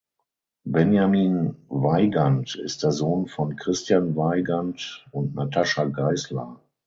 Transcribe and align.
Benjamin 0.65 1.57
Weygand 1.69 2.55
ist 2.55 2.81
der 2.81 2.91
Sohn 2.91 3.27
von 3.27 3.55
Christian 3.55 4.15
Weygand 4.15 5.05
und 5.11 5.35
Natascha 5.35 5.83
Geisler. 5.83 6.59